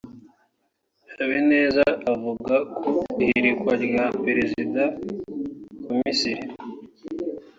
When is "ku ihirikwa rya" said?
2.77-4.05